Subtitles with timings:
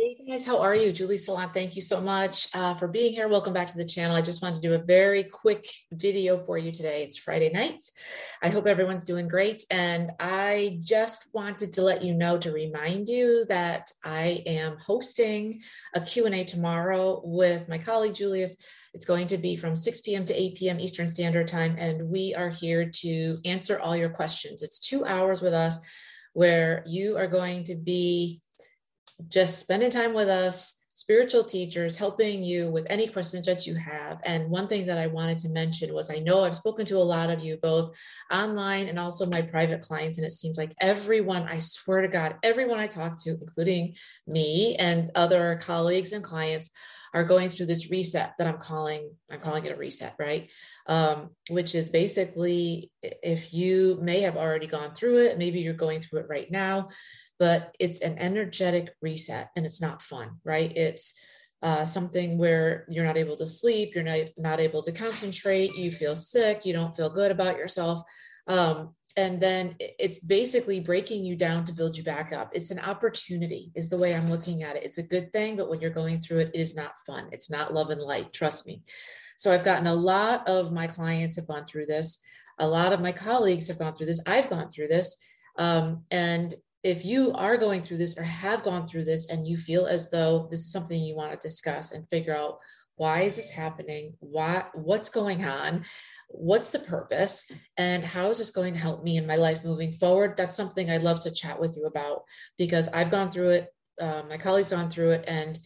[0.00, 0.92] Hey guys, how are you?
[0.92, 3.26] Julie Salon, thank you so much uh, for being here.
[3.26, 4.14] Welcome back to the channel.
[4.14, 7.02] I just wanted to do a very quick video for you today.
[7.02, 7.82] It's Friday night.
[8.40, 9.64] I hope everyone's doing great.
[9.72, 15.62] And I just wanted to let you know to remind you that I am hosting
[15.96, 18.56] a Q&A tomorrow with my colleague Julius.
[18.94, 20.24] It's going to be from 6 p.m.
[20.26, 20.78] to 8 p.m.
[20.78, 21.74] Eastern Standard Time.
[21.76, 24.62] And we are here to answer all your questions.
[24.62, 25.80] It's two hours with us
[26.34, 28.40] where you are going to be
[29.28, 34.20] just spending time with us, spiritual teachers, helping you with any questions that you have.
[34.24, 36.98] And one thing that I wanted to mention was I know I've spoken to a
[36.98, 37.96] lot of you both
[38.32, 40.18] online and also my private clients.
[40.18, 43.94] And it seems like everyone, I swear to God, everyone I talk to, including
[44.26, 46.70] me and other colleagues and clients,
[47.14, 50.50] are going through this reset that I'm calling, I'm calling it a reset, right?
[50.86, 56.00] Um, which is basically if you may have already gone through it, maybe you're going
[56.00, 56.88] through it right now
[57.38, 60.76] but it's an energetic reset and it's not fun, right?
[60.76, 61.14] It's
[61.62, 65.90] uh, something where you're not able to sleep, you're not, not able to concentrate, you
[65.90, 68.00] feel sick, you don't feel good about yourself.
[68.46, 72.50] Um, and then it's basically breaking you down to build you back up.
[72.52, 74.84] It's an opportunity, is the way I'm looking at it.
[74.84, 77.28] It's a good thing, but when you're going through it, it is not fun.
[77.32, 78.82] It's not love and light, trust me.
[79.36, 82.20] So I've gotten a lot of my clients have gone through this.
[82.60, 84.22] A lot of my colleagues have gone through this.
[84.26, 85.16] I've gone through this.
[85.58, 89.56] Um, and if you are going through this or have gone through this and you
[89.56, 92.58] feel as though this is something you want to discuss and figure out
[92.96, 95.84] why is this happening why what's going on
[96.28, 99.92] what's the purpose and how is this going to help me in my life moving
[99.92, 102.22] forward that's something i'd love to chat with you about
[102.58, 103.68] because i've gone through it
[104.00, 105.58] uh, my colleagues gone through it and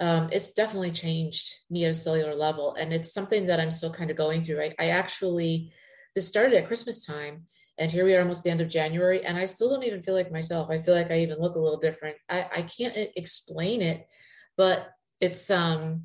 [0.00, 3.92] um, it's definitely changed me at a cellular level and it's something that i'm still
[3.92, 5.72] kind of going through I, I actually
[6.14, 7.46] this started at christmas time
[7.78, 10.14] and here we are almost the end of January, and I still don't even feel
[10.14, 10.68] like myself.
[10.68, 12.16] I feel like I even look a little different.
[12.28, 14.06] I, I can't explain it,
[14.56, 14.88] but
[15.20, 16.04] it's um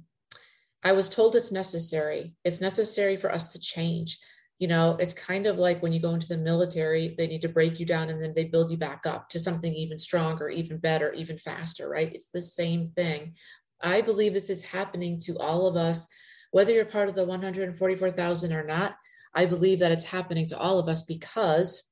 [0.84, 2.36] I was told it's necessary.
[2.44, 4.20] It's necessary for us to change.
[4.60, 7.50] You know, it's kind of like when you go into the military, they need to
[7.50, 10.78] break you down and then they build you back up to something even stronger, even
[10.78, 12.14] better, even faster, right?
[12.14, 13.34] It's the same thing.
[13.82, 16.08] I believe this is happening to all of us,
[16.52, 18.96] whether you're part of the 144,000 or not.
[19.36, 21.92] I believe that it's happening to all of us because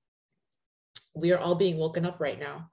[1.16, 2.70] we are all being woken up right now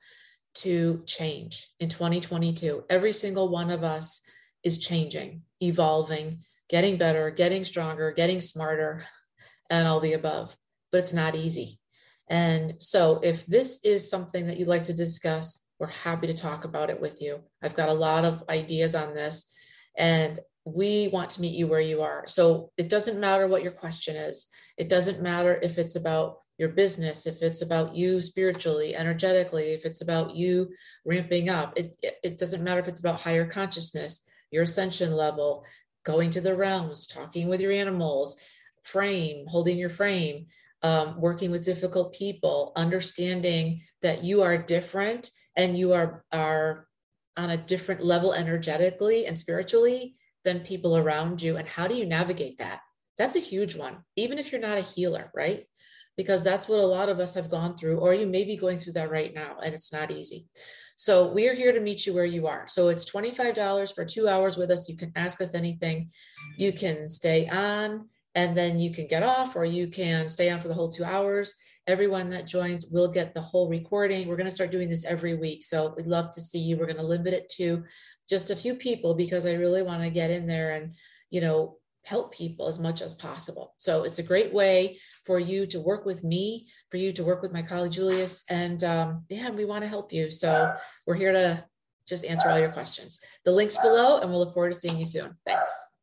[0.55, 2.85] to change in 2022.
[2.91, 4.21] Every single one of us
[4.65, 9.05] is changing, evolving, getting better, getting stronger, getting smarter,
[9.71, 10.57] and all the above.
[10.91, 11.79] But it's not easy.
[12.29, 16.65] And so, if this is something that you'd like to discuss, we're happy to talk
[16.65, 17.41] about it with you.
[17.63, 19.51] I've got a lot of ideas on this,
[19.97, 20.39] and
[20.75, 22.25] we want to meet you where you are.
[22.27, 24.47] So it doesn't matter what your question is.
[24.77, 29.85] It doesn't matter if it's about your business, if it's about you spiritually, energetically, if
[29.85, 30.69] it's about you
[31.05, 31.73] ramping up.
[31.77, 35.65] It, it doesn't matter if it's about higher consciousness, your ascension level,
[36.05, 38.37] going to the realms, talking with your animals,
[38.83, 40.47] frame, holding your frame,
[40.83, 46.89] um, working with difficult people, understanding that you are different and you are, are
[47.37, 50.17] on a different level energetically and spiritually
[50.49, 51.59] than people around you.
[51.59, 52.81] And how do you navigate that?
[53.19, 55.67] That's a huge one, even if you're not a healer, right?
[56.17, 58.79] Because that's what a lot of us have gone through, or you may be going
[58.79, 60.47] through that right now, and it's not easy.
[60.97, 62.67] So we are here to meet you where you are.
[62.67, 64.89] So it's $25 for two hours with us.
[64.89, 66.11] You can ask us anything.
[66.57, 70.61] You can stay on and then you can get off, or you can stay on
[70.61, 71.55] for the whole two hours.
[71.89, 74.29] Everyone that joins will get the whole recording.
[74.29, 75.65] We're going to start doing this every week.
[75.65, 76.77] So we'd love to see you.
[76.77, 77.83] We're going to limit it to
[78.29, 80.95] just a few people because I really want to get in there and,
[81.31, 83.75] you know, help people as much as possible.
[83.77, 87.43] So it's a great way for you to work with me, for you to work
[87.43, 90.31] with my colleague Julius, and um, yeah, we want to help you.
[90.31, 90.73] So
[91.07, 91.65] we're here to
[92.07, 93.21] just answer all your questions.
[93.45, 95.37] The links below, and we'll look forward to seeing you soon.
[95.45, 95.98] Thanks.